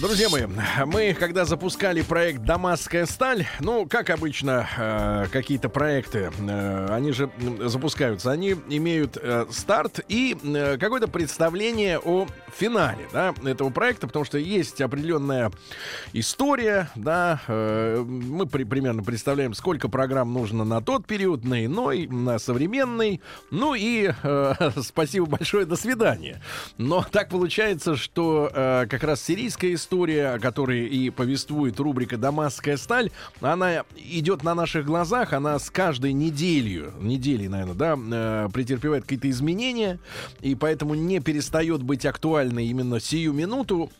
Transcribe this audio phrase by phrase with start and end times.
[0.00, 0.44] Друзья мои,
[0.86, 7.28] мы когда запускали проект «Дамасская сталь», ну, как обычно, э, какие-то проекты, э, они же
[7.60, 14.24] запускаются, они имеют э, старт и э, какое-то представление о финале, да, этого проекта, потому
[14.24, 15.50] что есть определенная
[16.12, 22.06] история, да, э, мы при, примерно представляем, сколько программ нужно на тот период, на иной,
[22.06, 26.42] на современный, ну и э, спасибо большое, до свидания.
[26.76, 32.76] Но так получается, что э, как раз сирийская история, о которой и повествует рубрика «Дамасская
[32.76, 39.04] сталь», она идет на наших глазах, она с каждой неделей, недели, наверное, да, э, претерпевает
[39.04, 39.98] какие-то изменения,
[40.40, 43.90] и поэтому не перестает быть актуальной именно сию минуту.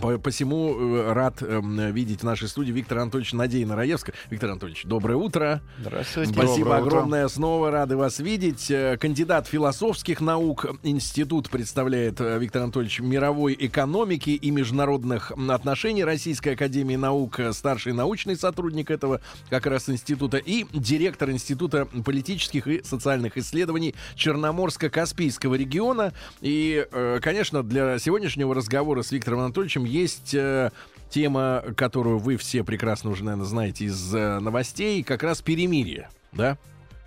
[0.00, 4.12] По- Посему э, рад эм, видеть в нашей студии Виктора Анатольевича Надеина Раевска.
[4.30, 5.62] Виктор Анатольевич, доброе утро.
[5.80, 6.32] Здравствуйте.
[6.32, 6.86] Спасибо Доброе утро.
[6.88, 7.28] огромное.
[7.28, 8.70] Снова рады вас видеть.
[8.70, 10.66] Э, Кандидат философских наук.
[10.82, 17.38] Институт представляет э, Виктор Анатольевич мировой экономики и международных отношений Российской Академии Наук.
[17.52, 20.38] Старший научный сотрудник этого как раз института.
[20.38, 26.12] И директор Института политических и социальных исследований Черноморско-Каспийского региона.
[26.40, 30.70] И, э, конечно, для сегодняшнего разговора с Виктором Анатольевичем есть э,
[31.10, 36.58] тема, которую вы все прекрасно уже, наверное, знаете из э, новостей, как раз перемирие, да?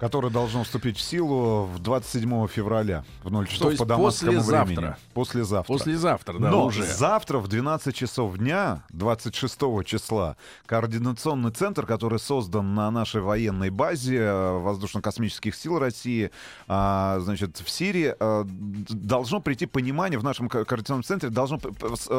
[0.05, 4.33] Которое должно вступить в силу в 27 февраля в 0 часов То есть по дамасскому
[4.33, 4.65] послезавтра.
[4.75, 4.95] времени.
[5.15, 5.73] Послезавтра.
[5.73, 6.83] Послезавтра, да, Но уже.
[6.83, 14.17] завтра в 12 часов дня, 26 числа, координационный центр, который создан на нашей военной базе
[14.19, 16.29] э, воздушно-космических сил России,
[16.67, 21.57] а, значит, в Сирии, д- должно прийти понимание в нашем ко- координационном центре, должно,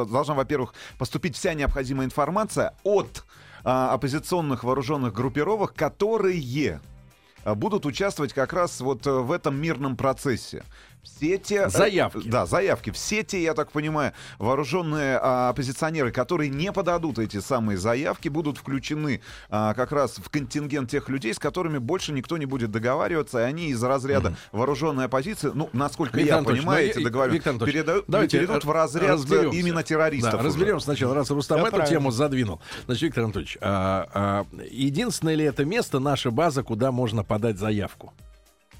[0.07, 3.25] должна, во-первых, поступить вся необходимая информация от
[3.63, 6.41] а, оппозиционных вооруженных группировок, которые
[6.75, 6.81] а,
[7.55, 10.65] будут участвовать как раз вот э, в этом мирном процессе.
[11.07, 11.55] Все те...
[11.67, 12.29] э, Заявки.
[12.29, 12.91] Да, заявки.
[12.91, 18.59] Все те, я так понимаю, вооруженные а, оппозиционеры, которые не подадут эти самые заявки, будут
[18.59, 23.39] включены а, как раз в контингент тех людей, с которыми больше никто не будет договариваться,
[23.39, 27.05] и они из разряда вооруженной оппозиции, ну, насколько Виктор я Анатольевич, понимаю, ну, эти и-
[27.05, 29.59] договаривания, Виктор Анатольевич, передают, давайте перейдут в разряд разберемся.
[29.59, 30.33] именно террористов.
[30.33, 30.47] Да, уже.
[30.49, 31.97] разберем сначала, раз Рустам Да, эту правильно.
[31.99, 32.61] тему задвинул.
[32.87, 38.13] Значит, Виктор Анатольевич, а, а, единственное ли это место, наша база, куда можно подать заявку?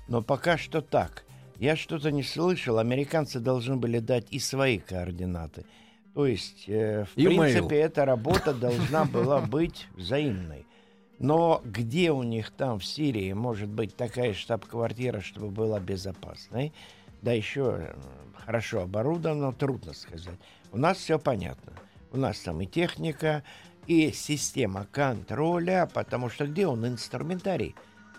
[0.09, 1.25] Но пока что так.
[1.59, 2.79] Я что-то не слышал.
[2.79, 5.65] Американцы должны были дать и свои координаты.
[6.15, 7.43] То есть, э, в Имейл.
[7.43, 10.67] принципе, эта работа должна была быть взаимной.
[11.19, 16.73] Но где у них там в Сирии может быть такая штаб-квартира, чтобы была безопасной,
[17.23, 17.95] да еще э,
[18.45, 20.39] хорошо оборудована, трудно сказать.
[20.73, 21.73] У нас все понятно.
[22.13, 23.43] У нас там и техника,
[23.87, 27.75] и система контроля, потому что где он инструментарий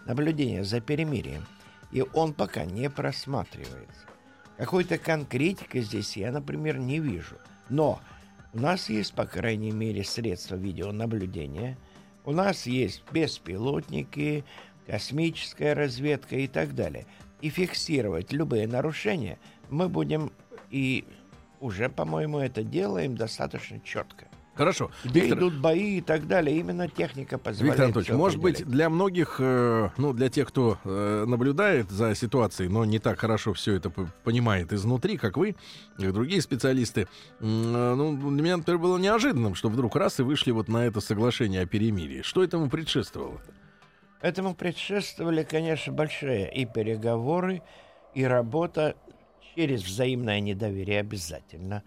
[0.06, 1.46] наблюдения за перемирием?
[1.92, 4.06] И он пока не просматривается.
[4.58, 7.38] Какой-то конкретики здесь я, например, не вижу.
[7.70, 8.00] Но
[8.54, 11.78] у нас есть, по крайней мере, средства видеонаблюдения.
[12.26, 14.44] У нас есть беспилотники,
[14.88, 17.06] космическая разведка и так далее.
[17.42, 19.38] И фиксировать любые нарушения
[19.70, 20.32] мы будем
[20.72, 21.06] и
[21.60, 24.28] уже, по-моему, это делаем достаточно четко.
[24.58, 24.92] Хорошо.
[25.04, 27.78] Где Виктор, идут бои и так далее, именно техника позволяет.
[27.78, 32.70] Виктор Анатольевич, может быть, для многих, э, ну, для тех, кто э, наблюдает за ситуацией,
[32.70, 33.92] но не так хорошо все это
[34.24, 35.56] понимает изнутри, как вы,
[36.00, 37.06] и другие специалисты, э,
[37.40, 41.62] ну, для меня, например, было неожиданным, что вдруг раз и вышли вот на это соглашение
[41.62, 42.24] о перемирии.
[42.24, 43.40] Что этому предшествовало?
[44.22, 47.62] Этому предшествовали, конечно, большие и переговоры,
[48.16, 48.96] и работа
[49.56, 51.84] через взаимное недоверие обязательно.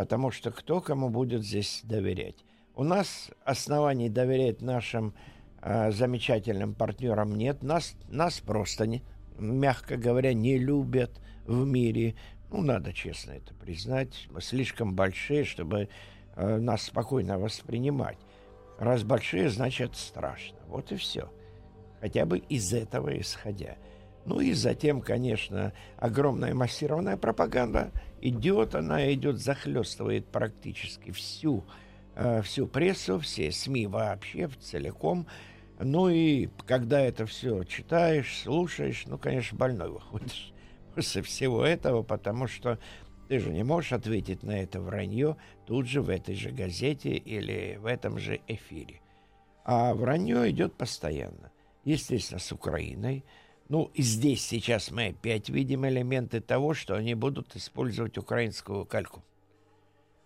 [0.00, 2.46] Потому что кто кому будет здесь доверять?
[2.74, 5.12] У нас оснований доверять нашим
[5.60, 7.62] э, замечательным партнерам нет.
[7.62, 9.02] Нас, нас просто, не,
[9.38, 12.14] мягко говоря, не любят в мире.
[12.50, 14.26] Ну, надо честно это признать.
[14.30, 15.90] Мы слишком большие, чтобы
[16.34, 18.16] э, нас спокойно воспринимать.
[18.78, 20.56] Раз большие, значит страшно.
[20.66, 21.28] Вот и все
[22.00, 23.76] хотя бы из этого исходя.
[24.24, 31.64] Ну и затем, конечно, огромная массированная пропаганда идет, она идет, захлестывает практически всю,
[32.14, 35.26] э, всю прессу, все СМИ вообще целиком.
[35.78, 40.52] Ну и когда это все читаешь, слушаешь, ну, конечно, больной выходишь
[40.94, 42.78] после всего этого, потому что
[43.28, 47.78] ты же не можешь ответить на это вранье тут же в этой же газете или
[47.80, 49.00] в этом же эфире.
[49.64, 51.52] А вранье идет постоянно.
[51.84, 53.24] Естественно, с Украиной.
[53.70, 59.22] Ну, и здесь сейчас мы опять видим элементы того, что они будут использовать украинскую кальку.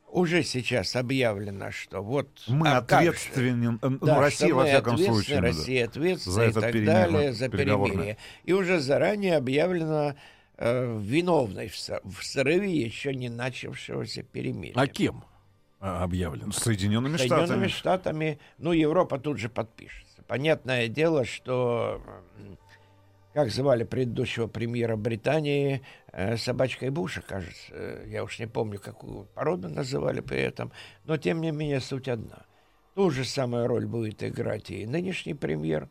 [0.08, 2.28] Уже сейчас объявлено, что вот...
[2.48, 5.36] Мы а ответственен, э, ну, Да, Россия, во всяком ответственны, случае.
[5.36, 5.46] да.
[5.48, 7.92] Россия ответственна За и так далее, за переговорное.
[7.92, 8.18] перемирие.
[8.44, 10.14] И уже заранее объявлено
[10.56, 14.74] э, виновной в, в срыве еще не начавшегося перемирия.
[14.74, 15.22] А кем
[15.80, 16.50] а, объявлен?
[16.50, 17.68] Соединенными Соединенными Штатами.
[17.68, 20.22] Штатами, ну, Европа тут же подпишется.
[20.26, 22.00] Понятное дело, что,
[23.34, 25.82] как звали предыдущего премьера Британии,
[26.12, 30.70] э, собачкой Буша, кажется, э, я уж не помню, какую породу называли при этом,
[31.04, 32.46] но, тем не менее, суть одна.
[32.94, 35.88] Ту же самую роль будет играть и нынешний премьер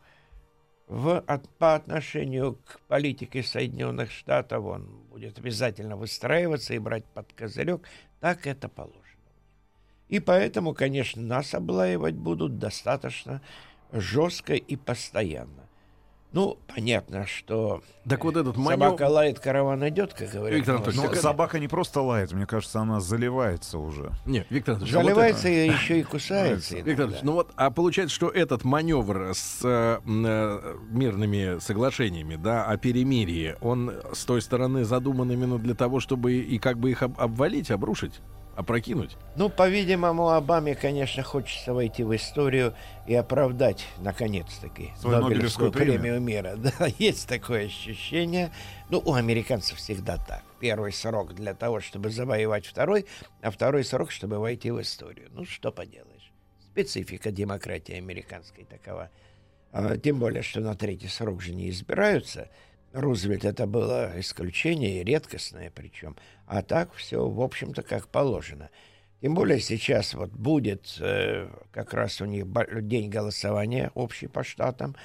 [0.88, 4.63] в, от- по отношению к политике Соединенных Штатов.
[4.63, 7.81] Он будет обязательно выстраиваться и брать под козырек.
[8.22, 9.01] Так это положено.
[10.07, 13.42] И поэтому, конечно, нас облаивать будут достаточно
[13.92, 15.68] жестко и постоянно.
[16.33, 19.03] Ну, понятно, что Так вот этот собака маневр...
[19.06, 20.57] лает, караван идет, как говорят.
[20.57, 20.75] Виктор.
[20.77, 24.12] Анатольевич, Но это- собака не просто лает, мне кажется, она заливается уже.
[24.25, 26.75] Нет, Виктор Анатольевич, а вот Заливается и еще и кусается.
[26.77, 27.06] Виктор.
[27.07, 32.77] Ильич, ну вот, а получается, что этот маневр с э, э, мирными соглашениями, да, о
[32.77, 37.19] перемирии, он с той стороны задуман именно для того, чтобы и как бы их об-
[37.19, 38.21] обвалить, обрушить,
[38.55, 39.17] опрокинуть?
[39.35, 42.73] Ну, по-видимому, Обаме, конечно, хочется войти в историю
[43.07, 46.00] и оправдать, наконец-таки, Свою Нобелевскую Нобелевскую премию.
[46.00, 46.55] премию мира.
[46.57, 48.51] Да, есть такое ощущение.
[48.89, 50.44] Ну, у американцев всегда так.
[50.59, 53.05] Первый срок для того, чтобы завоевать второй,
[53.41, 55.29] а второй срок, чтобы войти в историю.
[55.31, 56.31] Ну, что поделаешь.
[56.71, 59.09] Специфика демократии американской такова.
[59.71, 62.49] А, тем более, что на третий срок же не избираются.
[62.94, 66.15] Рузвельт это было исключение, и редкостное причем.
[66.45, 68.69] А так все, в общем-то, как положено.
[69.22, 72.45] Тем более сейчас вот будет э, как раз у них
[72.88, 74.95] день голосования общий по штатам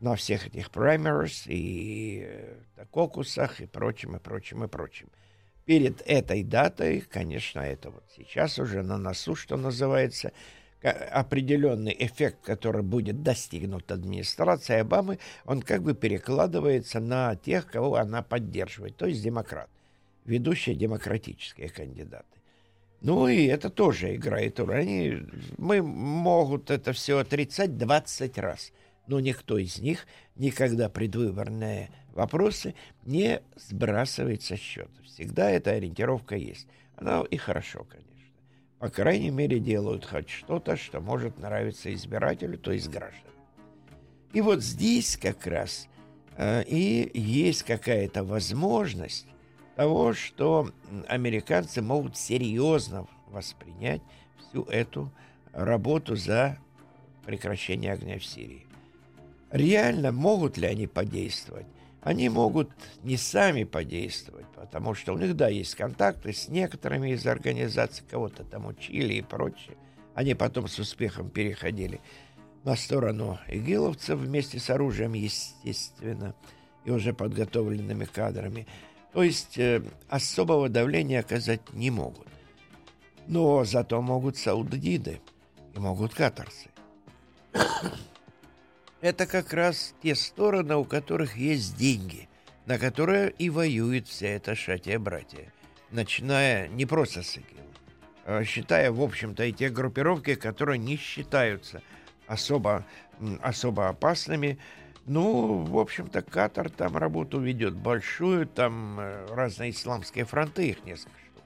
[0.00, 5.08] на всех этих праймерс и э, кокусах и прочим, и прочим, и прочим.
[5.64, 10.32] Перед этой датой, конечно, это вот сейчас уже на носу, что называется,
[10.82, 18.22] определенный эффект, который будет достигнут администрацией Обамы, он как бы перекладывается на тех, кого она
[18.22, 19.68] поддерживает, то есть демократ,
[20.28, 22.24] ведущие демократические кандидаты.
[23.00, 24.74] Ну и это тоже играет роль.
[24.74, 25.22] Они,
[25.56, 28.72] мы могут это все отрицать 20 раз,
[29.06, 34.90] но никто из них никогда предвыборные вопросы не сбрасывает со счета.
[35.04, 36.66] Всегда эта ориентировка есть.
[36.96, 38.08] Она и хорошо, конечно.
[38.80, 43.24] По крайней мере, делают хоть что-то, что может нравиться избирателю, то есть гражданам.
[44.32, 45.88] И вот здесь как раз
[46.36, 49.26] э, и есть какая-то возможность
[49.78, 50.72] того, что
[51.06, 54.02] американцы могут серьезно воспринять
[54.36, 55.12] всю эту
[55.52, 56.58] работу за
[57.24, 58.66] прекращение огня в Сирии.
[59.52, 61.66] Реально могут ли они подействовать?
[62.00, 62.72] Они могут
[63.04, 68.42] не сами подействовать, потому что у них, да, есть контакты с некоторыми из организаций, кого-то
[68.42, 69.76] там учили и прочее.
[70.12, 72.00] Они потом с успехом переходили
[72.64, 76.34] на сторону игиловцев вместе с оружием, естественно,
[76.84, 78.66] и уже подготовленными кадрами.
[79.12, 82.26] То есть э, особого давления оказать не могут.
[83.26, 85.20] Но зато могут саудиды
[85.74, 86.70] и могут катарцы.
[89.00, 92.28] Это как раз те стороны, у которых есть деньги,
[92.66, 95.52] на которые и воюет вся эта шатия-братья.
[95.90, 97.64] Начиная не просто с ИГИЛ,
[98.26, 101.80] а считая, в общем-то, и те группировки, которые не считаются
[102.26, 102.84] особо,
[103.40, 104.58] особо опасными.
[105.08, 111.16] Ну, в общем-то, Катар там работу ведет большую, там э, разные исламские фронты, их несколько
[111.18, 111.44] штук.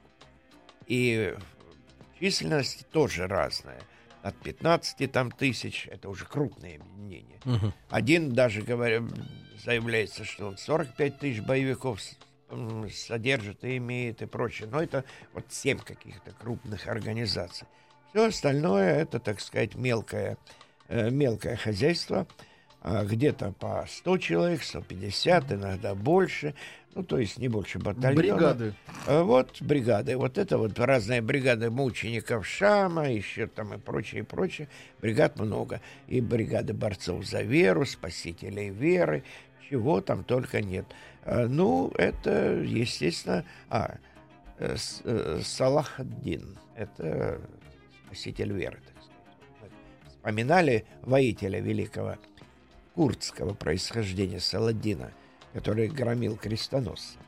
[0.89, 1.37] И
[2.19, 3.81] численность тоже разная.
[4.23, 7.41] От 15 там тысяч, это уже крупные объединения.
[7.89, 9.03] Один даже говоря,
[9.65, 12.01] заявляется, что он 45 тысяч боевиков
[12.93, 14.69] содержит и имеет и прочее.
[14.71, 17.67] Но это вот семь каких-то крупных организаций.
[18.11, 20.37] Все остальное это, так сказать, мелкое,
[20.89, 22.27] э, мелкое хозяйство.
[22.85, 26.55] А где-то по 100 человек, 150, иногда больше.
[26.95, 28.17] Ну, то есть не больше батальона.
[28.17, 28.75] Бригады.
[29.07, 30.17] А Вот бригады.
[30.17, 34.69] Вот это вот разные бригады мучеников Шама, еще там и прочее, и прочее.
[35.01, 35.81] Бригад много.
[36.09, 39.23] И бригады борцов за веру, спасителей веры.
[39.71, 40.87] Чего там только нет.
[41.25, 43.45] А, Ну, это, естественно...
[43.71, 43.95] А,
[44.59, 46.59] э, э, Салах-ад-Дин.
[46.75, 47.41] Это
[48.07, 49.73] спаситель веры, так сказать.
[50.09, 52.17] Вспоминали воителя великого
[52.95, 55.13] курдского происхождения Саладина,
[55.53, 57.21] который громил крестоносцев.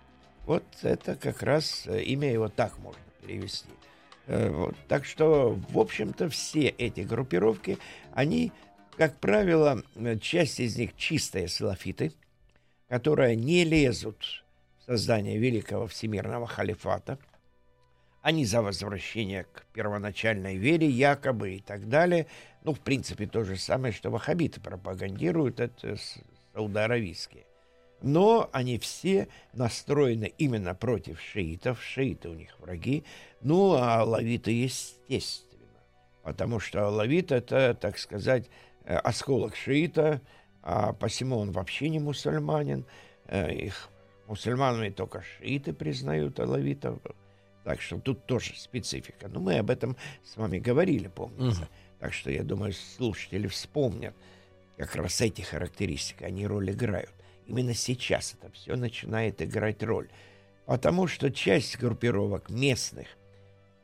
[0.46, 3.68] Вот это как раз э, имя его так можно перевести.
[4.26, 4.76] Э, вот.
[4.88, 7.78] Так что, в общем-то, все эти группировки,
[8.12, 8.52] они
[8.96, 12.12] Как правило, э, часть из них чистые салафиты,
[12.88, 14.44] которые не лезут
[14.78, 17.18] в создание великого всемирного халифата.
[18.22, 22.26] Они за возвращение к первоначальной вере якобы и так далее.
[22.64, 25.96] Ну, в принципе, то же самое, что ваххабиты пропагандируют, это
[26.54, 27.44] саударавийские.
[28.00, 31.82] Но они все настроены именно против шиитов.
[31.82, 33.04] Шииты у них враги.
[33.42, 35.60] Ну, а алавиты, естественно.
[36.22, 38.48] Потому что алавит— это, так сказать,
[38.84, 40.22] э, осколок шиита,
[40.62, 42.86] а посему он вообще не мусульманин.
[43.26, 43.90] Э, их
[44.26, 46.98] мусульманами только шииты признают алавитов.
[47.64, 49.28] Так что тут тоже специфика.
[49.28, 51.62] Но мы об этом с вами говорили, помните.
[51.62, 51.68] Угу.
[52.00, 54.14] Так что я думаю, слушатели вспомнят
[54.76, 56.24] как раз эти характеристики.
[56.24, 57.12] Они роль играют.
[57.46, 60.08] Именно сейчас это все начинает играть роль.
[60.66, 63.06] Потому что часть группировок местных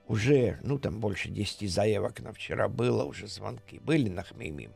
[0.06, 4.72] уже, ну, там больше 10 заявок на вчера было, уже звонки были на Хмеймим.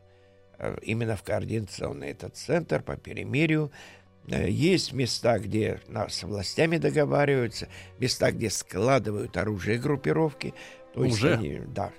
[0.57, 3.71] Э, именно в координационный этот центр по перемирию.
[4.27, 5.79] Э, есть места, где
[6.09, 7.67] с властями договариваются,
[7.99, 10.53] места, где складывают оружие группировки.
[10.93, 11.09] То Уже?
[11.09, 11.91] Есть они, да,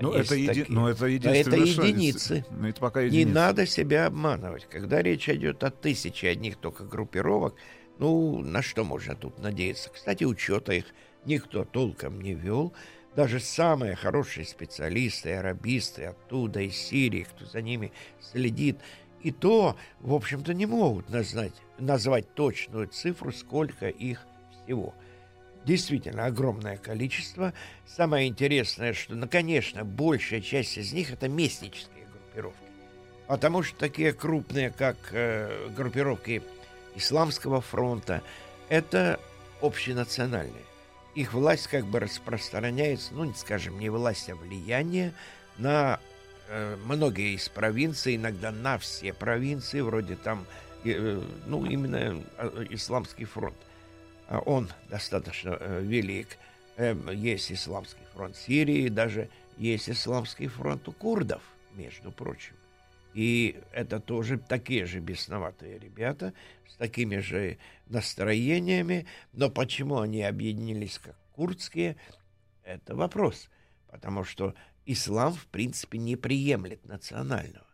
[0.00, 0.64] но это, еди...
[0.68, 1.40] Но это единственное.
[1.40, 2.44] Это единицы.
[2.50, 3.28] Но это пока единицы.
[3.28, 4.66] Не надо себя обманывать.
[4.70, 7.54] Когда речь идет о тысяче одних только группировок,
[7.98, 9.90] ну, на что можно тут надеяться?
[9.90, 10.86] Кстати, учета их
[11.26, 12.72] никто толком не вел.
[13.14, 18.78] Даже самые хорошие специалисты, арабисты оттуда, из Сирии, кто за ними следит,
[19.22, 24.26] и то, в общем-то, не могут назвать, назвать точную цифру, сколько их
[24.64, 24.94] всего–
[25.64, 27.52] действительно огромное количество.
[27.86, 32.58] Самое интересное, что, ну, конечно, большая часть из них это местнические группировки.
[33.26, 36.42] Потому что такие крупные, как э, группировки
[36.96, 38.22] Исламского фронта,
[38.68, 39.20] это
[39.62, 40.64] общенациональные.
[41.14, 45.12] Их власть как бы распространяется, ну, скажем, не власть, а влияние
[45.58, 46.00] на
[46.84, 50.46] многие из провинций, иногда на все провинции, вроде там,
[50.84, 53.56] э, ну, именно э, Исламский фронт.
[54.28, 56.38] А он достаточно э, велик.
[56.76, 59.28] Эм, есть исламский фронт Сирии, даже
[59.58, 61.42] есть исламский фронт у курдов,
[61.74, 62.54] между прочим.
[63.12, 66.32] И это тоже такие же бесноватые ребята
[66.68, 69.06] с такими же настроениями.
[69.32, 71.96] Но почему они объединились как курдские,
[72.62, 73.48] это вопрос.
[73.90, 74.54] Потому что
[74.86, 77.66] ислам, в принципе, не приемлет национального.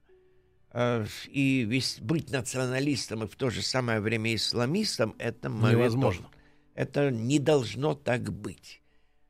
[0.70, 6.30] А, и весь быть националистом и в то же самое время исламистом, это невозможно.
[6.74, 8.82] Это не должно так быть.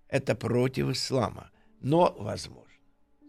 [0.09, 1.51] Это против ислама.
[1.81, 2.66] Но возможно.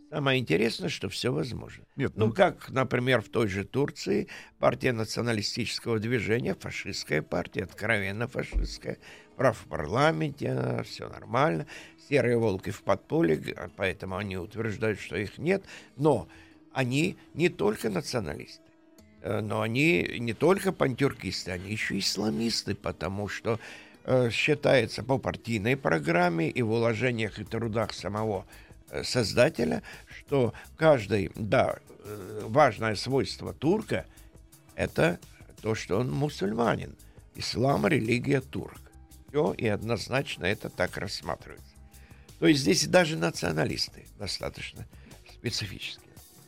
[0.10, 1.84] Самое интересное, что все возможно.
[1.98, 8.28] Нет, ну, ну, как, например, в той же Турции партия националистического движения, фашистская партия, откровенно
[8.28, 9.00] фашистская,
[9.36, 11.68] прав в парламенте, все нормально.
[12.08, 15.66] Серые волки в подполье, поэтому они утверждают, что их нет.
[15.98, 16.30] Но
[16.72, 18.64] они не только националисты,
[19.24, 23.60] э, но они не только пантюркисты, они еще исламисты, потому что
[24.10, 28.46] Э, считается по партийной программе и в уложениях и трудах самого
[29.04, 34.06] создателя, что каждый, да, э, важное свойство турка–
[34.76, 35.20] это
[35.62, 36.96] то, что он мусульманин.
[37.36, 38.82] Ислам– религия турк.
[39.30, 41.76] Все, и однозначно это так рассматривается.
[42.40, 44.86] То есть здесь даже националисты достаточно
[45.32, 46.07] специфические.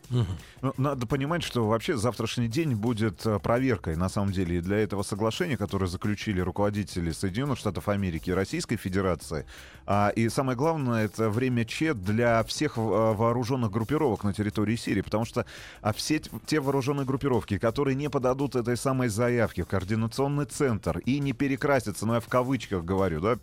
[0.09, 4.77] Ну, надо понимать, что вообще завтрашний день будет э, проверкой, на самом деле, и для
[4.77, 9.45] этого соглашения, которое заключили руководители Соединенных Штатов Америки и Российской Федерации.
[9.85, 15.01] А, и самое главное, это время Че для всех э, вооруженных группировок на территории Сирии,
[15.01, 15.45] потому что
[15.81, 21.19] а все те вооруженные группировки, которые не подадут этой самой заявки в координационный центр и
[21.19, 23.37] не перекрасятся, ну я в кавычках говорю, да,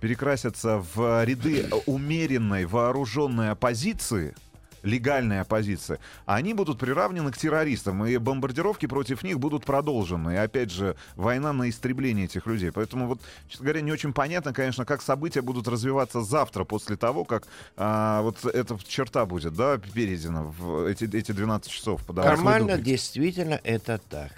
[0.00, 4.34] перекрасятся в ряды умеренной вооруженной оппозиции,
[4.82, 10.34] легальная оппозиция, они будут приравнены к террористам, и бомбардировки против них будут продолжены.
[10.34, 12.72] И опять же, война на истребление этих людей.
[12.72, 17.24] Поэтому вот, честно говоря, не очень понятно, конечно, как события будут развиваться завтра, после того,
[17.24, 22.08] как а, вот эта черта будет, да, перейдена в эти, эти 12 часов.
[22.08, 24.32] Нормально, действительно, это так.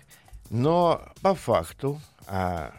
[0.50, 2.73] Но по факту, а,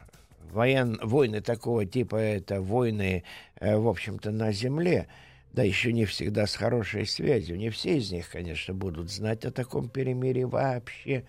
[0.52, 3.24] воен, войны такого типа, это войны,
[3.60, 5.08] э, в общем-то, на земле,
[5.54, 7.58] да еще не всегда с хорошей связью.
[7.58, 11.26] Не все из них, конечно, будут знать о таком перемирии вообще.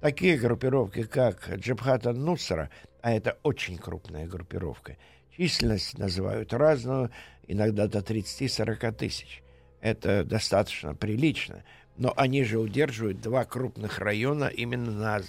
[0.00, 4.98] Такие группировки, как Джабхата Нусра, а это очень крупная группировка,
[5.34, 7.10] численность называют разную,
[7.46, 9.42] иногда до 30-40 тысяч.
[9.80, 11.64] Это достаточно прилично.
[11.96, 15.22] Но они же удерживают два крупных района именно на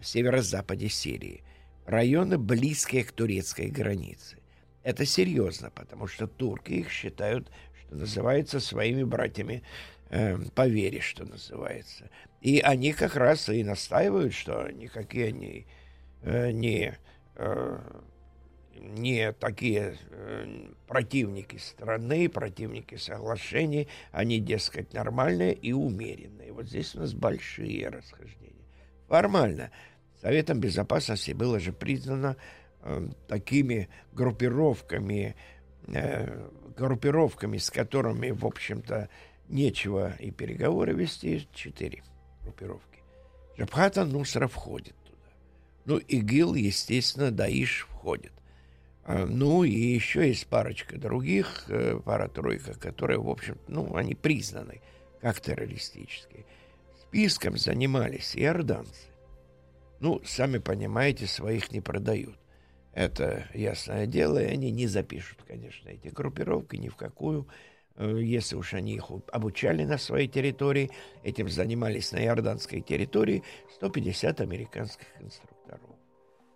[0.00, 1.42] северо-западе Сирии.
[1.84, 4.38] Районы, близкие к турецкой границе.
[4.82, 7.50] Это серьезно, потому что турки их считают
[7.92, 9.62] называется, своими братьями
[10.10, 12.10] э, по вере, что называется.
[12.40, 15.66] И они как раз и настаивают, что никакие они
[16.22, 16.98] э, не,
[17.36, 17.78] э,
[18.74, 26.52] не такие э, противники страны, противники соглашений, они, дескать, нормальные и умеренные.
[26.52, 28.66] Вот здесь у нас большие расхождения.
[29.08, 29.70] Формально
[30.22, 32.36] Советом Безопасности было же признано
[32.82, 35.34] э, такими группировками,
[35.88, 39.08] э, группировками, с которыми, в общем-то,
[39.48, 42.02] нечего и переговоры вести, четыре
[42.42, 43.02] группировки.
[43.58, 45.18] Джабхата Нусра входит туда.
[45.84, 48.32] Ну, ИГИЛ, естественно, Даиш входит.
[49.04, 54.80] А, ну, и еще есть парочка других, э, пара-тройка, которые, в общем, ну, они признаны
[55.20, 56.46] как террористические.
[57.00, 59.06] Списком занимались иорданцы.
[60.00, 62.36] Ну, сами понимаете, своих не продают.
[62.92, 67.48] Это ясное дело, и они не запишут, конечно, эти группировки ни в какую.
[67.96, 70.90] Э, если уж они их обучали на своей территории,
[71.22, 73.42] этим занимались на иорданской территории
[73.76, 75.80] 150 американских инструкторов.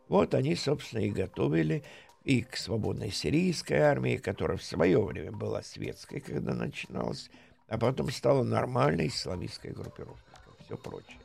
[0.08, 1.82] Вот они, собственно, и готовили
[2.22, 7.30] и к свободной сирийской армии, которая в свое время была светской, когда начиналась,
[7.68, 10.34] а потом стала нормальной исламистской группировкой,
[10.66, 11.18] все прочее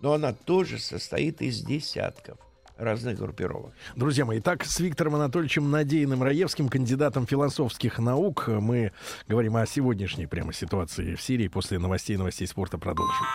[0.00, 2.38] но она тоже состоит из десятков
[2.78, 3.72] разных группировок.
[3.96, 8.92] Друзья мои, итак, с Виктором Анатольевичем Надеиным Раевским, кандидатом философских наук, мы
[9.26, 11.48] говорим о сегодняшней прямо ситуации в Сирии.
[11.48, 13.26] После новостей и новостей спорта продолжим.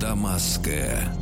[0.00, 1.15] Дамасская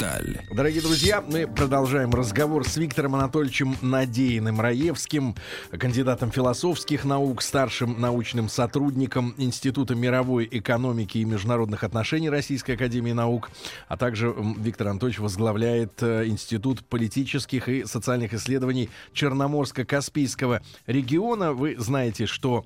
[0.00, 0.40] сталь.
[0.50, 5.34] Дорогие друзья, мы продолжаем разговор с Виктором Анатольевичем Надеиным Раевским,
[5.70, 13.50] кандидатом философских наук, старшим научным сотрудником Института мировой экономики и международных отношений Российской Академии Наук,
[13.88, 21.52] а также Виктор Анатольевич возглавляет э, Институт политических и социальных исследований Черноморско-Каспийского региона.
[21.52, 22.64] Вы знаете, что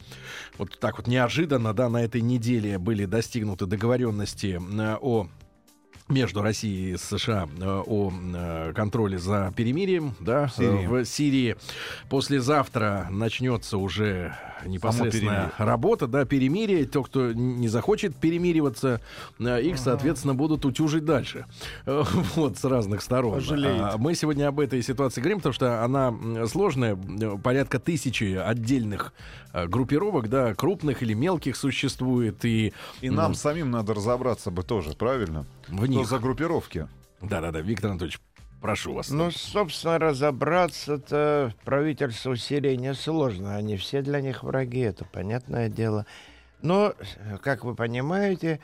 [0.57, 5.27] вот так вот неожиданно, да, на этой неделе были достигнуты договоренности э, о
[6.09, 10.87] между Россией и США э, о э, контроле за перемирием да, Сирии.
[10.87, 11.57] в Сирии.
[12.11, 16.85] Послезавтра начнется уже непосредственно работа, да, перемирие.
[16.85, 19.01] Те, кто не захочет перемириваться,
[19.39, 21.47] э, их, соответственно, будут утюжить дальше.
[22.35, 23.35] Вот, с разных сторон.
[23.35, 23.81] Пожалеет.
[23.81, 26.15] А мы сегодня об этой ситуации говорим, потому что она
[26.47, 26.97] сложная.
[27.43, 29.13] Порядка тысячи отдельных
[29.53, 32.45] группировок, да, крупных или мелких существует.
[32.45, 35.47] И, и нам самим надо разобраться бы тоже, правильно?
[35.69, 36.01] В них.
[36.01, 36.89] Что за группировки?
[37.23, 38.21] Да-да-да, Виктор Анатольевич,
[38.65, 39.11] прошу вас.
[39.11, 43.57] Ну, собственно, разобраться-то правительству Сирии несложно.
[43.57, 46.07] Они все для них враги, это понятное дело.
[46.63, 46.95] Но,
[47.43, 48.61] как вы понимаете,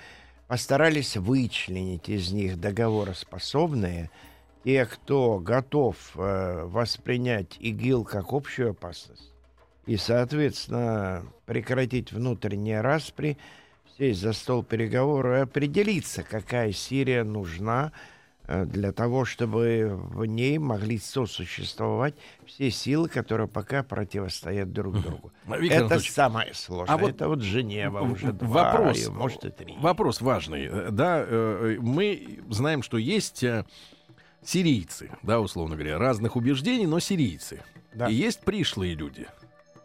[0.48, 4.10] постарались вычленить из них договороспособные,
[4.64, 9.30] те, кто готов э, воспринять ИГИЛ как общую опасность
[9.84, 13.36] и, соответственно, прекратить внутренние распри,
[13.98, 17.92] сесть за стол переговоров и определиться, какая Сирия нужна
[18.66, 22.14] для того, чтобы в ней могли сосуществовать
[22.46, 25.32] все силы, которые пока противостоят друг другу.
[25.46, 26.94] Виктор это самое сложное.
[26.94, 29.76] А вот это вот Женева уже два, вопрос, и, может и три.
[29.78, 30.66] Вопрос важный.
[30.66, 33.44] Э, да, э, мы знаем, что есть
[34.42, 37.62] сирийцы, да, условно говоря, разных убеждений, но сирийцы.
[37.94, 38.08] Да.
[38.08, 39.26] И есть пришлые люди,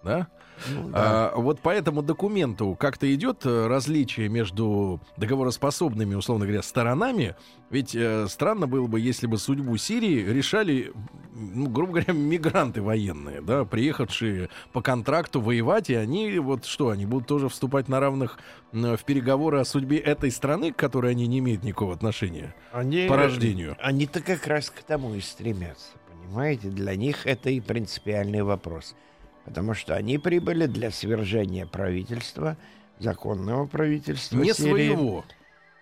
[0.03, 0.27] да?
[0.69, 1.29] Ну, да.
[1.29, 7.35] а, вот по этому документу как-то идет э, различие между договороспособными, условно говоря, сторонами.
[7.69, 10.93] Ведь э, странно было бы, если бы судьбу Сирии решали,
[11.33, 17.05] ну, грубо говоря, мигранты военные, да, приехавшие по контракту воевать, и они вот что, они
[17.05, 18.39] будут тоже вступать на равных
[18.71, 23.15] в переговоры о судьбе этой страны, к которой они не имеют никакого отношения они, по
[23.15, 23.77] рождению.
[23.79, 26.69] Они-то как раз к тому и стремятся, понимаете?
[26.69, 28.95] Для них это и принципиальный вопрос
[29.45, 32.57] потому что они прибыли для свержения правительства,
[32.99, 34.69] законного правительства Не Сирии.
[34.69, 35.25] своего.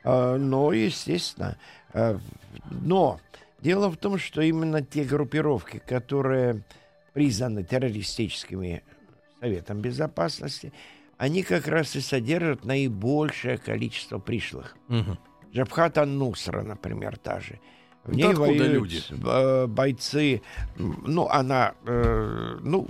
[0.04, 1.58] А, но, естественно.
[1.94, 2.20] А,
[2.70, 3.20] но
[3.62, 6.64] дело в том, что именно те группировки, которые
[7.14, 8.84] признаны террористическими
[9.40, 10.74] Советом Безопасности,
[11.18, 14.76] они как раз и содержат наибольшее количество пришлых.
[14.90, 15.18] Угу.
[15.54, 17.60] Джабхат нусра например, та же.
[18.04, 19.02] В ней Откуда воюют люди?
[19.26, 20.42] Э, бойцы.
[20.78, 22.88] Ну, она, э, ну,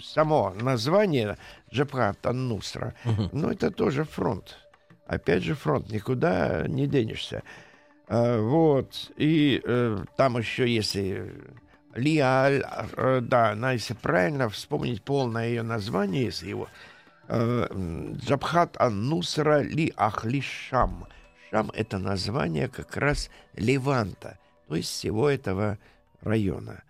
[0.00, 1.36] само название
[1.72, 3.28] Джабхат Ан-Нусра, угу.
[3.32, 4.58] ну, это тоже фронт.
[5.06, 7.42] Опять же фронт, никуда не денешься.
[8.08, 9.10] А, вот.
[9.16, 11.32] И э, там еще, если
[11.94, 12.62] Лиаль,
[12.96, 16.68] э, да, она, если правильно вспомнить полное ее название, если его
[17.28, 17.66] э,
[18.16, 21.06] Джабхат Ан-Нусра Ли Ахли Шам.
[21.50, 25.78] Шам— это название как раз Леванта, то есть всего этого
[26.20, 26.82] района.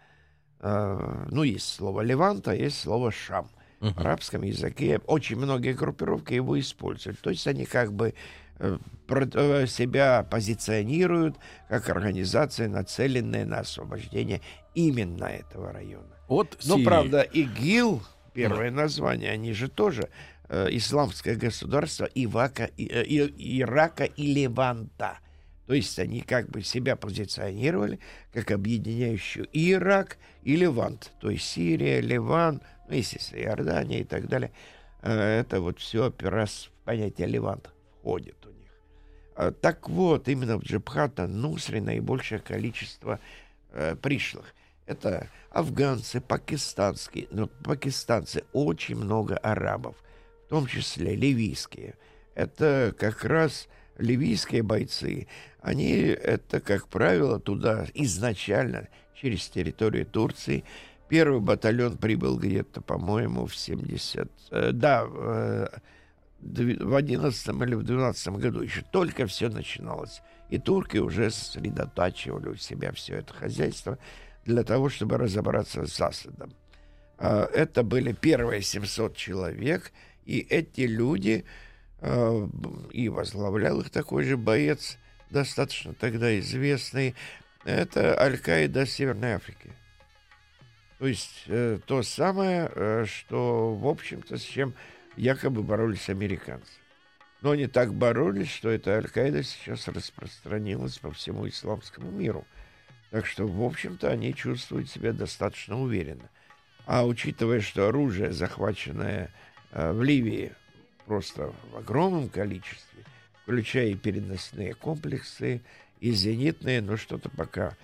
[0.61, 3.49] Э, Ну, есть слово Леванта, есть слово Шам.
[3.81, 7.21] В арабском языке очень многие группировки его используют.
[7.21, 8.13] То есть они как бы
[8.59, 11.37] э, э, себя позиционируют
[11.69, 14.41] как организация, нацеленная на освобождение
[14.75, 16.09] именно этого района.
[16.27, 16.85] От Ну, Сирии.
[16.85, 18.03] правда, ИГИЛ,
[18.35, 20.09] первое название, они же тоже
[20.49, 25.19] э, исламское государство Ивака, и- э, и- Ирака и Леванта.
[25.67, 27.99] То есть они как бы себя позиционировали
[28.33, 31.13] как объединяющую и Ирак, и Левант.
[31.21, 34.51] То есть Сирия, Ливан, ну, естественно, Иордания и так далее.
[35.03, 38.71] Э, Это вот все раз в понятие Левант входит у них.
[39.37, 43.21] А, Так вот, именно в Джабхата Нусре наибольшее количество
[43.73, 44.55] э, пришлых.
[44.87, 49.97] Это афганцы, пакистанские, но пакистанцы очень много арабов,
[50.49, 51.97] в том числе ливийские.
[52.35, 55.29] Это как раз ливийские бойцы.
[55.61, 60.65] Они, это, как правило, туда изначально через территорию Турции.
[61.11, 64.31] Первый батальон прибыл где-то, по-моему, в 70...
[64.51, 65.67] э, да, э,
[66.41, 70.23] в 11 или в 12 году еще только все начиналось.
[70.49, 73.99] И турки уже сосредотачивали у себя все это хозяйство
[74.47, 76.55] для того, чтобы разобраться с Асадом.
[77.19, 79.93] А, Это были первые 700 человек,
[80.29, 81.47] и эти люди,
[82.03, 84.99] б- и возглавлял их такой же боец,
[85.31, 87.15] достаточно тогда известный,
[87.65, 89.71] это Аль-Каида Северной Африки.
[90.99, 94.75] То есть э, то самое, э, что, в общем-то, с чем
[95.17, 96.73] якобы боролись американцы.
[97.41, 102.47] Но они так боролись, что эта Аль-Каида сейчас распространилась по всему исламскому миру.
[103.11, 106.29] Так что, в общем-то, они чувствуют себя достаточно уверенно.
[106.85, 110.53] А учитывая, что оружие, захваченное э, в Ливии,
[111.07, 113.05] просто в огромном количестве,
[113.43, 115.63] включая и переносные комплексы,
[116.01, 117.77] и зенитные, но что-то пока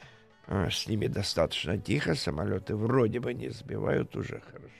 [0.47, 4.71] э, с ними достаточно тихо, самолеты вроде бы не сбивают уже хорошо.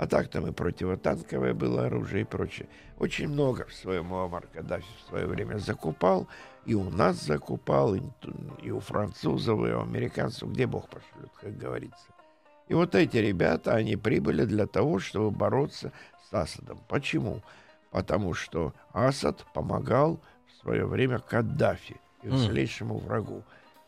[0.00, 2.68] А так там и противотанковое было оружие и прочее.
[2.98, 6.26] Очень много в своем Муаммар Каддафи в свое время закупал.
[6.64, 8.00] И у нас закупал, и,
[8.62, 12.06] и у французов, и у американцев, где бог пошлет, как говорится.
[12.68, 15.92] И вот эти ребята, они прибыли для того, чтобы бороться
[16.30, 16.78] с Асадом.
[16.88, 17.42] Почему?
[17.90, 22.44] Потому что Асад помогал в свое время Каддафи, его Мгм.
[22.44, 23.42] злейшему врагу.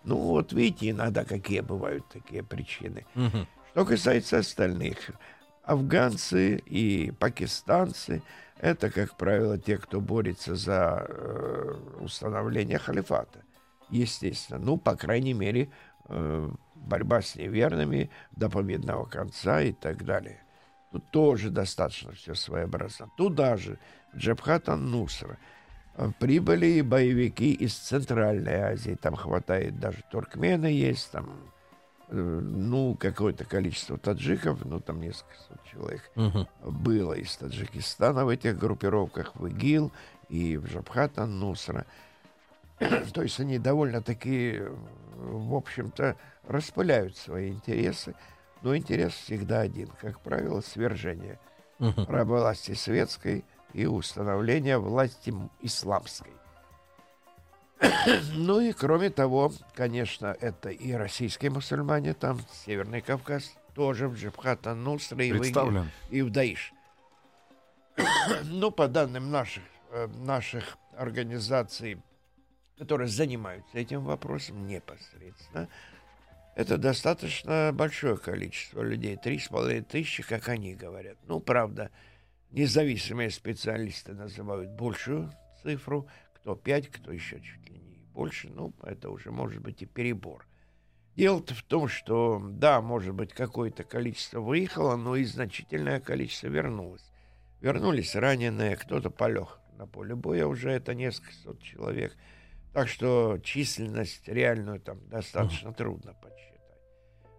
[0.05, 3.07] Ну вот видите, иногда какие бывают такие причины.
[3.15, 3.47] Мгм.
[3.71, 4.99] Что касается остальных,
[5.63, 8.23] афганцы и пакистанцы—
[8.59, 13.43] это, как правило, те, кто борется за э, установление халифата.
[13.89, 14.59] Естественно.
[14.59, 15.71] Ну, по крайней мере,
[16.09, 20.42] э, борьба с неверными до победного конца и так далее.
[20.93, 23.09] Тут тоже достаточно все своеобразно.
[23.17, 23.79] Туда же,
[24.13, 25.39] в Джабхат нусра
[26.19, 28.97] прибыли и боевики из Центральной Азии.
[29.01, 31.31] Там хватает даже туркмены есть, там
[32.09, 36.47] э, ну, какое-то количество таджиков, ну, там несколько сот человек Мгм.
[36.63, 39.93] было из Таджикистана в этих группировках, в ИГИЛ
[40.29, 41.87] и в Джабхат нусра
[43.15, 44.77] То есть они довольно-таки, э,
[45.17, 48.15] в общем-то, распыляют свои интересы,
[48.63, 51.39] но интерес всегда один, как правило, свержение
[51.79, 52.25] Мгм.
[52.25, 56.33] власти светской и установление власти исламской.
[58.35, 64.65] Ну и кроме того, конечно, это и российские мусульмане, там Северный Кавказ, тоже в Джабхат
[64.67, 66.73] нусра и в и в Даиш.
[68.45, 72.01] Ну, по данным наших, э, наших организаций,
[72.79, 75.69] которые занимаются этим вопросом непосредственно,
[76.55, 81.19] это достаточно большое количество людей, три с половиной тысячи, как они говорят.
[81.27, 81.91] Ну, правда,
[82.51, 89.11] независимые специалисты называют большую цифру, кто пять, кто еще чуть ли не больше, ну, это
[89.11, 90.47] уже может быть и перебор.
[91.17, 97.05] Дело-то в том, что, да, может быть, какое-то количество выехало, но и значительное количество вернулось.
[97.61, 102.17] Вернулись раненые, кто-то полег на поле боя уже, это несколько сот человек.
[102.73, 106.61] Так что численность реальную там достаточно трудно подсчитать.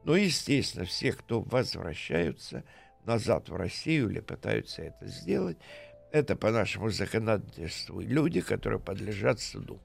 [0.03, 2.63] Но, естественно, все, кто возвращаются
[3.05, 5.57] назад в Россию или пытаются это сделать,
[6.11, 9.79] это по нашему законодательству люди, которые подлежат суду.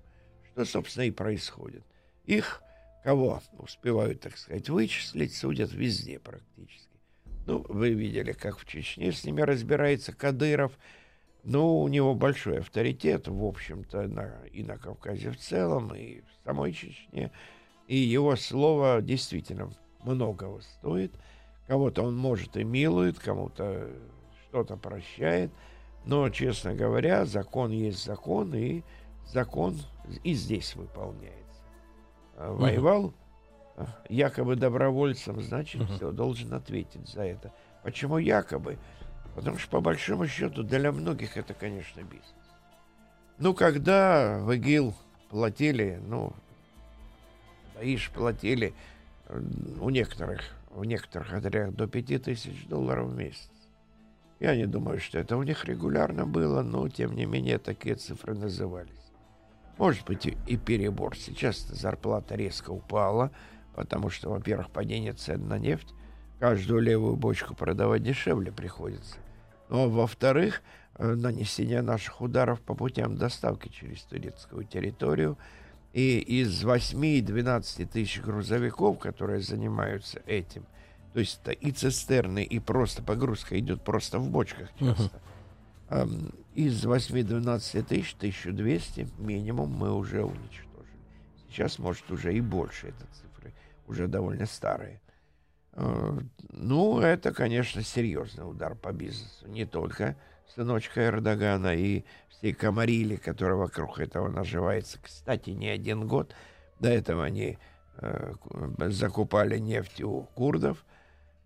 [0.52, 1.82] Что, собственно, и происходит.
[2.26, 2.62] Их,
[3.02, 6.88] кого успевают, так сказать, вычислить, судят везде практически.
[7.46, 10.78] Ну, вы видели, как в Чечне с ними разбирается Кадыров.
[11.44, 16.44] Ну, у него большой авторитет, в общем-то, на, и на Кавказе в целом, и в
[16.44, 17.30] самой Чечне.
[17.86, 19.70] И его слово действительно
[20.02, 21.12] многого стоит.
[21.66, 23.90] Кого-то он, может, и милует, кому-то
[24.48, 25.50] что-то прощает.
[26.04, 28.82] Но, честно говоря, закон есть закон, и
[29.26, 29.76] закон
[30.24, 31.62] и здесь выполняется.
[32.36, 33.12] А, Воевал
[33.76, 37.52] а, якобы добровольцем, значит, все, должен ответить за это.
[37.82, 38.78] Почему якобы?
[39.38, 42.34] Потому что, по большому счету, для многих это, конечно, бизнес.
[43.38, 44.96] Ну, когда в ИГИЛ
[45.30, 46.32] платили, ну,
[47.76, 48.74] даишь платили
[49.26, 49.40] э,
[49.80, 53.48] у некоторых, в некоторых отрядах до 5000 долларов в месяц.
[54.40, 58.34] Я не думаю, что это у них регулярно было, но, тем не менее, такие цифры
[58.34, 58.90] назывались.
[59.76, 61.16] Может быть, и перебор.
[61.16, 63.30] Сейчас зарплата резко упала,
[63.76, 65.94] потому что, во-первых, падение цен на нефть.
[66.40, 69.18] Каждую левую бочку продавать дешевле приходится.
[69.68, 70.62] А во-вторых,
[70.96, 75.36] э, нанесение наших ударов по путям доставки через турецкую территорию.
[75.92, 80.66] И из 8-12 тысяч грузовиков, которые занимаются этим,
[81.12, 85.20] то есть это и цистерны, и просто погрузка идет просто в бочках часто.
[85.88, 90.68] Ам, Из 8-12 тысяч, 1200 минимум мы уже уничтожили.
[91.50, 93.54] Сейчас, может, уже и больше это цифры,
[93.86, 95.00] уже довольно старые.
[95.78, 96.18] Э,
[96.50, 99.46] Ну, это, конечно, серьезный удар по бизнесу.
[99.46, 100.16] Не только
[100.54, 104.98] сыночка Эрдогана и всей комарили, которая вокруг этого наживается.
[105.02, 106.34] Кстати, не один год.
[106.80, 107.58] До этого они
[107.98, 110.84] э, ку- закупали нефть у курдов.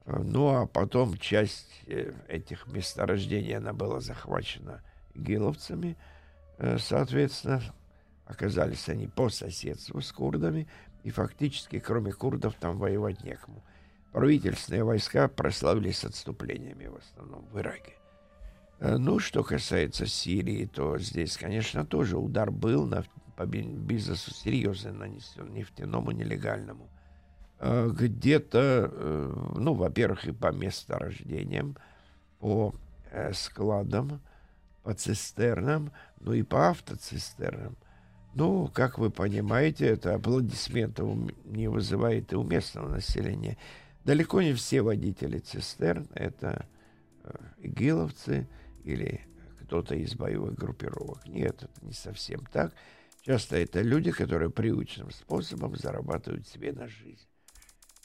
[0.07, 4.81] Э, Ну, а потом часть э, этих месторождений, она была захвачена
[5.15, 5.97] игиловцами.
[6.59, 7.61] Э, Соответственно,
[8.25, 10.67] оказались они по соседству с курдами.
[11.05, 13.63] И фактически, кроме курдов, там воевать некому.
[14.13, 17.95] Правительственные войска прославились отступлениями в основном в Ираке.
[18.79, 23.05] Э, Ну, что касается Сирии, то здесь, конечно, тоже удар был на,
[23.37, 26.89] по би- бизнесу серьезно нанесен, нефтяному, нелегальному.
[27.59, 31.77] Э, Где-то, э, ну, во-первых, и по месторождениям,
[32.39, 32.75] по
[33.35, 34.21] складам,
[34.83, 37.77] по цистернам, ну и по автоцистернам.
[38.35, 43.59] Ну, как вы понимаете, это аплодисментов не вызывает и у местного населения.
[44.05, 46.67] Далеко не все водители цистерн— это
[47.25, 48.49] э, игиловцы
[48.85, 49.27] или
[49.61, 51.27] кто-то из боевых группировок.
[51.27, 52.75] Нет, это не совсем так.
[53.23, 57.27] Часто это люди, которые привычным способом зарабатывают себе на жизнь.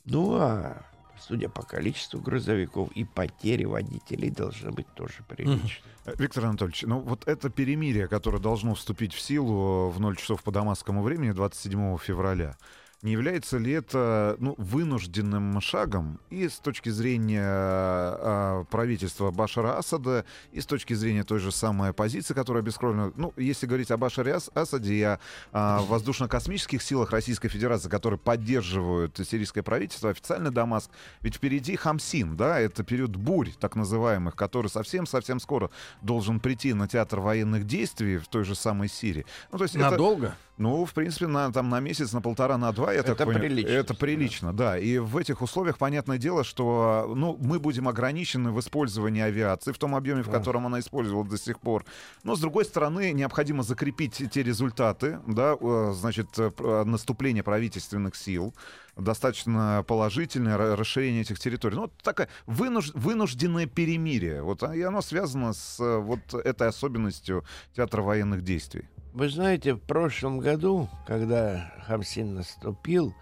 [0.05, 0.85] Ну, а
[1.19, 5.83] судя по количеству грузовиков, и потери водителей должны быть тоже приличные.
[6.05, 10.43] Э, Виктор Анатольевич, ну вот это перемирие, которое должно вступить в силу в 0 часов
[10.43, 12.55] по дамасскому времени 27 февраля,
[13.03, 20.25] не является ли это ну, вынужденным шагом и с точки зрения э, правительства Башара Асада,
[20.51, 23.13] и с точки зрения той же самой оппозиции, которая бескровно...
[23.15, 25.19] Ну, если говорить о Башаре Ас- Асаде и о
[25.51, 30.89] а, воздушно-космических силах Российской Федерации, которые поддерживают сирийское правительство, официально Дамаск,
[31.21, 35.69] ведь впереди Хамсин, да, это период бурь, так называемых, который совсем-совсем скоро
[36.01, 39.25] должен прийти на театр военных действий в той же самой Сирии.
[39.51, 40.35] Ну, то есть это- Надолго?
[40.57, 43.39] Ну, в принципе, на, там, на месяц, на полтора, на два, я Это так понял.
[43.39, 43.99] прилично, Это да.
[43.99, 44.77] прилично, да.
[44.79, 49.77] И в этих условиях, понятное дело, что ну, мы будем ограничены в использовании авиации в
[49.77, 50.31] том объеме, в Да.
[50.39, 51.85] котором она использовалась до сих пор.
[52.23, 58.15] Но, с другой стороны, необходимо закрепить те результаты, да, э, значит, э, пр- наступление правительственных
[58.15, 58.53] сил,
[58.95, 61.75] достаточно положительное ра- расширение этих территорий.
[61.75, 64.41] Ну, вот такое вынуж- вынужденное перемирие.
[64.41, 67.43] Вот, а, и оно связано с э, вот этой особенностью
[67.75, 68.85] театра военных действий.
[69.17, 73.15] Вы знаете, в прошлом году, когда Хамсин наступил,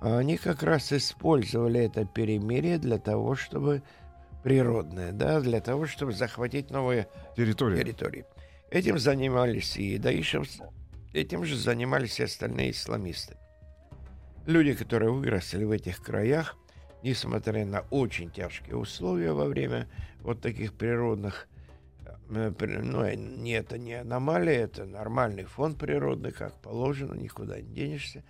[0.00, 3.82] они как раз использовали это перемирие для того, чтобы
[4.42, 7.76] природное, да, для того, чтобы захватить новые Территория.
[7.76, 8.24] территории.
[8.70, 10.70] Этим занимались и даишевцы,
[11.12, 13.36] этим же занимались и остальные исламисты.
[14.46, 16.56] Люди, которые выросли в этих краях,
[17.02, 19.86] несмотря на очень тяжкие условия во время
[20.22, 21.55] вот таких природных, при-
[22.28, 28.24] ну, э, не это не аномалия, это нормальный фон природный, как положено, никуда не денешься.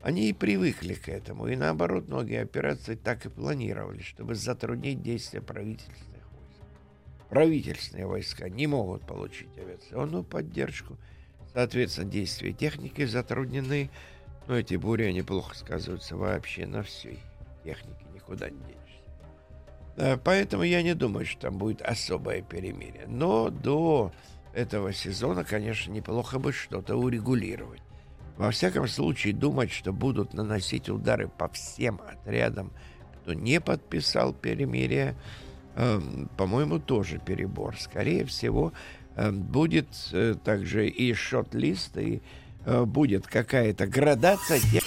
[0.00, 5.40] Они и привыкли к этому, и наоборот, многие операции так и планировали, чтобы затруднить действия
[5.40, 7.28] правительственных войск.
[7.28, 10.96] Правительственные войска не могут получить авиационную поддержку,
[11.52, 13.90] соответственно, действия техники затруднены,
[14.46, 17.18] но эти бури, они плохо сказываются вообще на всей
[17.64, 18.85] технике, никуда не денешься.
[19.96, 23.06] Э, Поэтому я не думаю, что там будет особое перемирие.
[23.06, 24.12] Но до
[24.54, 27.82] этого сезона, конечно, неплохо бы что-то урегулировать.
[28.36, 32.72] Во всяком случае, думать, что будут наносить удары по всем отрядам,
[33.22, 35.16] кто не подписал перемирие,
[35.74, 37.76] эм, по-моему, тоже перебор.
[37.78, 38.72] Скорее всего,
[39.16, 42.22] эм, будет э, также и шот-лист, и
[42.66, 44.82] э, будет какая-то градация тех,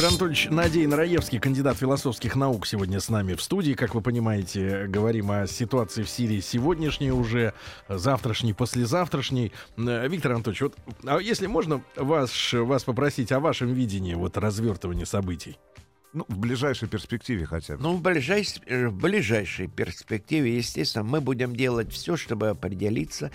[0.00, 3.74] Виктор Анатольевич Надеин Раевский, кандидат философских наук, сегодня с нами в студии.
[3.74, 7.52] Как вы понимаете, говорим о ситуации в Сирии сегодняшней уже,
[7.86, 9.52] завтрашней, послезавтрашней.
[9.76, 15.04] Э, Виктор Анатольевич, вот, а если можно вас, вас попросить о вашем видении вот развертывания
[15.04, 15.58] событий?
[16.14, 17.82] Ну, в ближайшей перспективе хотя бы.
[17.82, 23.30] Ну, в ближайшей, в ближайшей перспективе, естественно, мы будем делать все, чтобы определиться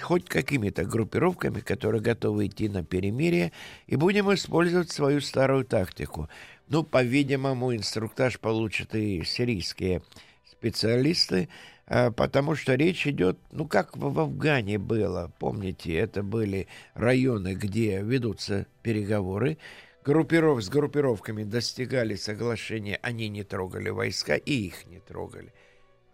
[0.00, 3.52] хоть какими-то группировками, которые готовы идти на перемирие,
[3.86, 6.28] и будем использовать свою старую тактику.
[6.68, 10.02] Ну, по-видимому, инструктаж получат и сирийские
[10.50, 11.48] специалисты,
[11.86, 18.02] а, потому что речь идет, ну, как в Афгане было, помните, это были районы, где
[18.02, 19.58] ведутся переговоры,
[20.04, 25.52] группиров с группировками достигали соглашения, они не трогали войска и их не трогали.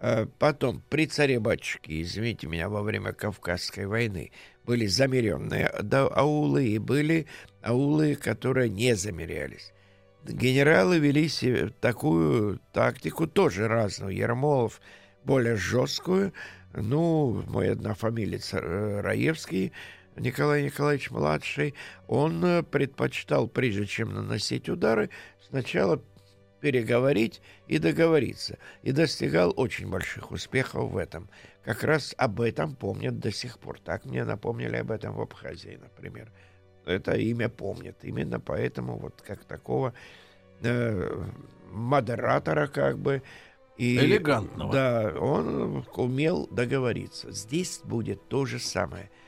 [0.05, 4.33] А потом, при царе-батюшке, извините меня, во время Кавказской войны
[4.67, 7.27] были замеренные аулы и были
[7.63, 9.73] аулы, которые не замерялись.
[10.25, 11.29] Генералы вели
[11.81, 14.13] такую тактику, тоже разную.
[14.13, 14.81] Ермолов
[15.23, 16.33] более жесткую.
[16.75, 19.73] Ну, мой однофамилец э, Раевский–
[20.17, 21.75] Николай Николаевич младший,
[22.07, 25.11] он э, предпочитал, прежде чем наносить удары,
[25.49, 26.03] сначала
[26.63, 31.29] переговорить и договориться, и достигал очень больших успехов в этом.
[31.65, 33.79] Как раз об этом помнят до сих пор.
[33.81, 36.33] Так мне напомнили об этом в Абхазии, например.
[36.87, 37.97] Это имя помнят.
[38.03, 39.93] Именно поэтому вот как такого
[40.63, 41.25] э,
[41.71, 43.23] модератора как бы
[43.77, 44.73] и, Элегантного.
[44.73, 47.33] Да, он умел договориться.
[47.33, 49.11] Здесь будет то же самое–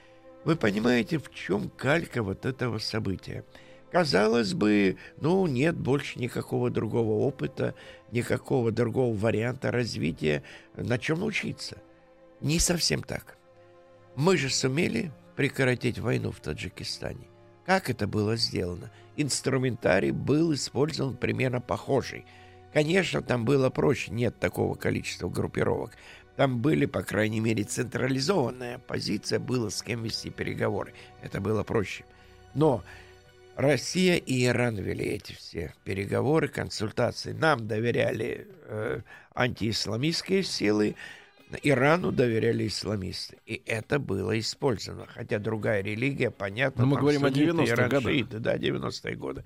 [0.45, 3.45] вы понимаете, в чем калька вот этого события?
[3.95, 7.77] Казалось бы, ну, нет больше никакого другого опыта,
[8.11, 10.43] никакого другого варианта развития,
[10.77, 11.77] на чем учиться.
[12.41, 13.39] Не совсем так.
[14.17, 17.29] Мы же сумели прекратить войну в Таджикистане.
[17.65, 18.91] Как это было сделано?
[19.17, 22.27] Инструментарий был использован примерно похожий.
[22.73, 25.93] Конечно, там было проще, нет такого количества группировок.
[26.35, 30.95] Там были, по крайней мере, централизованная позиция, было с кем вести переговоры.
[31.23, 32.05] Это было проще.
[32.55, 32.83] Но
[33.57, 37.33] Россия и Иран вели эти все переговоры, консультации.
[37.33, 39.01] Нам доверяли э,
[39.35, 40.97] антиисламистские силы,
[41.63, 43.39] Ирану доверяли исламисты.
[43.47, 45.07] И это было использовано.
[45.07, 46.85] Хотя другая религия, понятно.
[46.85, 48.29] Но мы говорим о 90-х годах.
[48.41, 49.45] Да, 90-е годы.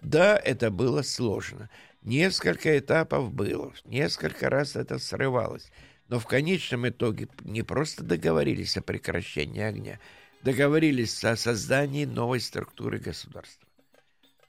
[0.00, 1.68] Да, это было сложно.
[2.02, 3.72] Несколько этапов было.
[3.84, 5.70] Несколько раз это срывалось.
[6.08, 9.98] Но в конечном итоге не просто договорились о прекращении огня,
[10.42, 13.66] договорились о создании новой структуры государства.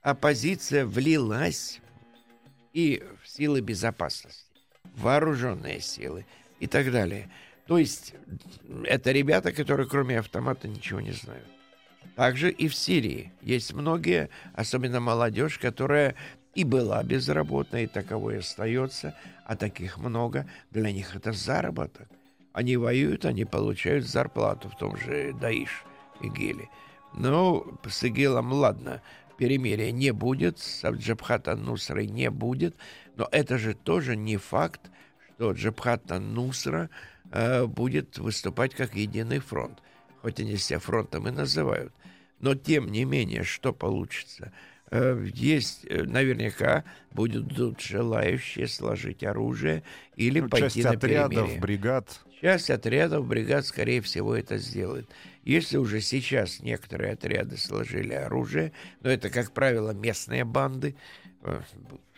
[0.02, 1.80] Оппозиция влилась
[2.72, 4.52] и в силы безопасности,
[4.96, 6.26] вооруженные силы
[6.58, 7.30] и так далее.
[7.66, 8.14] То есть
[8.84, 11.46] это ребята, которые кроме автомата ничего не знают.
[12.16, 16.16] Также и в Сирии есть многие, особенно молодежь, которая
[16.54, 20.48] и была безработной, и таковой остается, а таких много.
[20.70, 22.08] Для них это заработок.
[22.52, 25.84] Они воюют, они получают зарплату в том же Даиш,
[26.20, 26.68] ИГИЛе.
[27.14, 29.02] Но с ИГИЛом, ладно,
[29.36, 32.76] перемирия не будет, с Джабхата Нусрой не будет,
[33.16, 34.90] но это же тоже не факт,
[35.36, 36.90] что Джабхата Нусра
[37.30, 39.80] э, будет выступать как единый фронт,
[40.22, 41.92] хоть они себя фронтом и называют.
[42.40, 44.52] Но тем не менее, что получится–
[44.90, 49.82] есть э, наверняка будут желающие сложить оружие
[50.16, 51.60] или ну, пойти часть на отрядов, перемирие.
[51.60, 52.20] бригад.
[52.40, 55.08] Часть отрядов, бригад, скорее всего, это сделает.
[55.44, 58.72] Если уже сейчас некоторые отряды сложили оружие,
[59.02, 60.96] но это, как правило, местные банды,
[61.42, 61.60] э,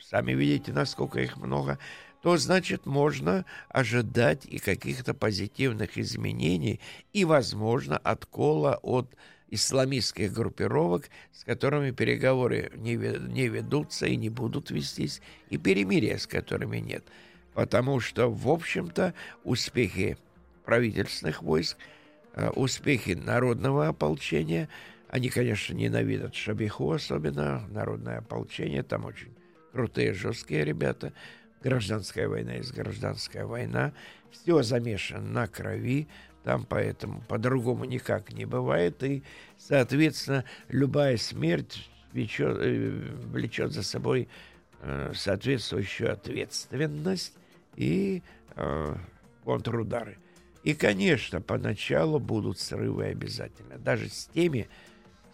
[0.01, 1.79] сами видите, насколько их много,
[2.23, 6.81] то, значит, можно ожидать и каких-то позитивных изменений
[7.13, 9.15] и, возможно, откола от
[9.53, 16.27] исламистских группировок, с которыми переговоры не, не ведутся и не будут вестись, и перемирия, с
[16.27, 17.05] которыми нет.
[17.53, 19.13] Потому что, в общем-то,
[19.45, 20.17] успехи
[20.65, 21.77] правительственных войск,
[22.35, 24.71] э, успехи народного ополчения,
[25.09, 29.35] они, конечно, ненавидят Шабиху, особенно народное ополчение, там очень
[29.73, 31.13] крутые, жесткие ребята,
[31.63, 33.93] гражданская война есть гражданская война,
[34.31, 36.09] все замешано на крови,
[36.45, 39.03] там поэтому по-другому никак не бывает.
[39.03, 39.23] И,
[39.59, 42.91] соответственно, любая смерть влечет, э,
[43.27, 44.29] влечет за собой
[44.81, 47.35] э, соответствующую ответственность
[47.77, 48.23] и
[48.57, 48.97] э,
[49.45, 50.19] контрудары.
[50.65, 53.79] И, конечно, поначалу будут срывы обязательно.
[53.79, 54.69] Даже с теми,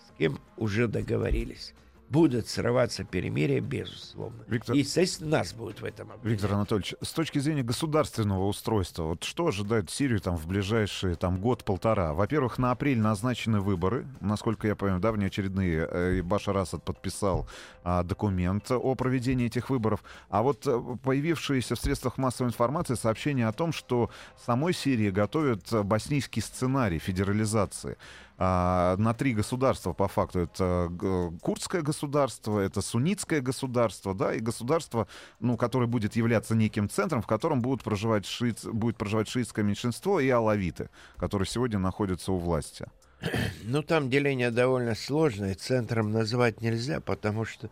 [0.06, 1.74] с кем уже договорились.
[2.10, 4.42] Будут срываться перемирия, безусловно.
[4.46, 6.40] Виктор- И, естественно, нас будет в этом обвинять.
[6.40, 11.38] Виктор Анатольевич, с точки зрения государственного устройства, вот что ожидает Сирию там в ближайшие там
[11.38, 12.14] год-полтора?
[12.14, 15.86] Во-первых, на апрель назначены выборы, насколько я понимаю, да, внеочередные.
[15.90, 17.46] Э, Башар Асад подписал
[17.84, 20.02] а, документ о проведении этих выборов.
[20.30, 24.10] А вот э, появившиеся в средствах массовой информации сообщения о том, что
[24.46, 27.98] самой Сирии готовят э, боснийский сценарий федерализации
[28.40, 30.38] а, на три государства по факту.
[30.38, 35.08] Это г- курдское государство, это суннитское государство, да, и государство,
[35.40, 40.20] ну, которое будет являться неким центром, в котором будут проживать шиит, будет проживать шиитское меньшинство
[40.20, 42.86] и алавиты, которые сегодня находятся у власти.
[43.64, 47.68] Ну, там деление довольно сложное, центром назвать нельзя, потому что,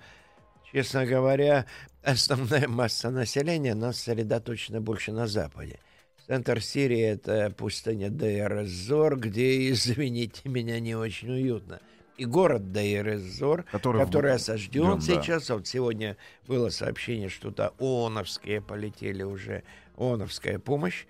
[0.73, 1.65] честно говоря,
[2.03, 5.79] основная масса населения нас сосредоточена больше на Западе.
[6.27, 11.81] Центр Сирии— это пустыня Дейр-эз-Зор, где, извините меня, не очень уютно.
[12.17, 15.01] И город Дейр-эз-Зор, Который который, в- осажден да.
[15.01, 15.51] сейчас.
[15.51, 16.17] Вот сегодня
[16.49, 19.63] было сообщение, что туда ООНовские полетели уже,
[19.97, 21.05] ООНовская помощь.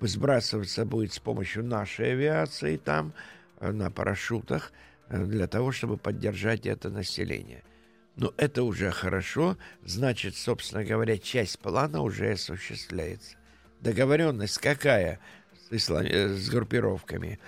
[0.00, 3.14] Сбрасываться будет с помощью нашей авиации там,
[3.60, 4.72] э, на парашютах,
[5.08, 7.62] э, для того, чтобы поддержать это население.
[8.16, 13.36] Но это уже хорошо, значит, собственно говоря, часть плана уже осуществляется.
[13.80, 15.20] Договоренность какая
[15.68, 17.38] с, исла- э, с группировками?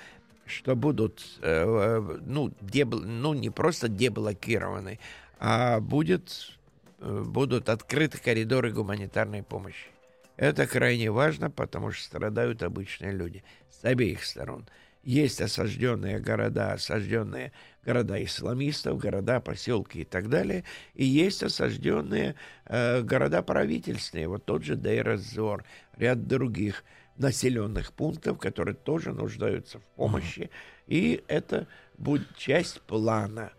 [0.47, 4.99] Что будут, э, ну, дебл- ну, не просто деблокированы,
[5.39, 6.57] а будет,
[6.99, 9.89] э, будут открыты коридоры гуманитарной помощи.
[10.37, 14.67] Это крайне важно, потому что страдают обычные люди с обеих сторон.
[15.03, 17.53] Есть осажденные города, осажденные
[17.85, 20.65] города исламистов, города, поселки и так далее.
[20.95, 22.35] И есть осажденные
[22.67, 24.29] э, города правительственные.
[24.29, 25.65] Вот тот же Дейр-эз-Зор,
[25.97, 26.85] ряд других
[27.17, 30.51] населенных пунктов, которые тоже нуждаются в помощи.
[30.87, 33.53] И это будет часть плана.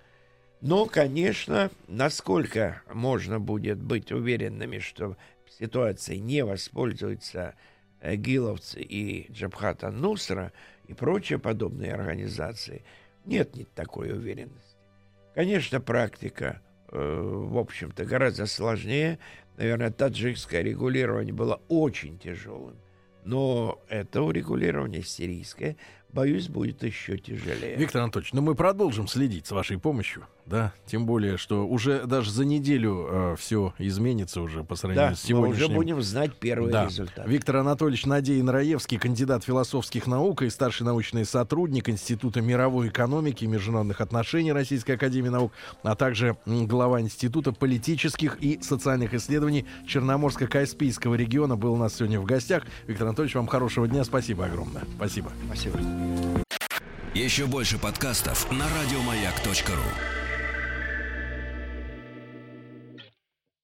[0.62, 5.18] Но, конечно, насколько можно будет быть уверенными, что
[5.58, 7.71] ситуацией не воспользуются э,
[8.02, 10.52] гиловцы и Джабхата Нусра
[10.88, 12.84] и прочие подобные организации,
[13.26, 14.78] нет ни такой уверенности.
[15.36, 19.20] Конечно, практика, э, в общем-то, гораздо сложнее.
[19.58, 22.76] Наверное, таджикское регулирование было очень тяжелым.
[23.24, 25.78] Но это урегулирование сирийское,
[26.12, 27.76] боюсь, будет еще тяжелее.
[27.76, 30.74] Виктор Анатольевич, ну мы продолжим следить с вашей помощью, да?
[30.86, 35.28] Тем более, что уже даже за неделю все изменится уже по сравнению да, с мы
[35.30, 35.66] сегодняшним.
[35.66, 36.86] уже будем знать первые Да.
[36.86, 37.30] результаты.
[37.30, 43.48] Виктор Анатольевич Надеин Раевский, кандидат философских наук и старший научный сотрудник Института мировой экономики и
[43.48, 51.56] международных отношений Российской Академии Наук, а также глава Института политических и социальных исследований Черноморско-Каспийского региона
[51.56, 52.64] был у нас сегодня в гостях.
[52.88, 54.04] Виктор Анатольевич, вам хорошего дня.
[54.04, 54.84] Спасибо огромное.
[54.98, 55.32] Спасибо.
[55.48, 55.80] Спасибо.
[57.14, 60.21] Еще больше подкастов на радиомаяк.ру.